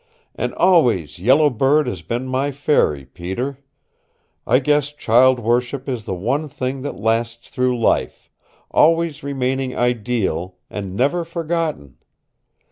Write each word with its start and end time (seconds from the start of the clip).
And 0.33 0.51
always 0.55 1.19
Yellow 1.19 1.51
Bird 1.51 1.85
has 1.85 2.01
been 2.01 2.25
my 2.27 2.49
fairy, 2.49 3.05
Peter. 3.05 3.59
I 4.47 4.57
guess 4.57 4.91
child 4.91 5.39
worship 5.39 5.87
is 5.87 6.05
the 6.05 6.15
one 6.15 6.49
thing 6.49 6.81
that 6.81 6.95
lasts 6.97 7.51
through 7.51 7.77
life, 7.79 8.31
always 8.71 9.21
remaining 9.21 9.75
ideal, 9.77 10.55
and 10.71 10.95
never 10.95 11.23
forgotten. 11.23 11.99